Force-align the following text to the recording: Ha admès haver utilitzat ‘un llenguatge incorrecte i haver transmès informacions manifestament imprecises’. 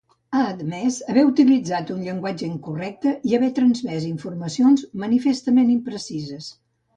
Ha 0.35 0.39
admès 0.51 0.95
haver 1.11 1.25
utilitzat 1.31 1.91
‘un 1.95 1.99
llenguatge 2.05 2.47
incorrecte 2.51 3.13
i 3.33 3.37
haver 3.39 3.51
transmès 3.61 4.09
informacions 4.13 4.87
manifestament 5.05 5.71
imprecises’. 5.77 6.51